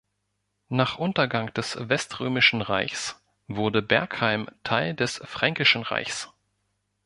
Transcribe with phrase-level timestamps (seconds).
[0.69, 6.33] Nach Untergang des Weströmischen Reichs wurde Bergheim Teil des Fränkischen Reichs.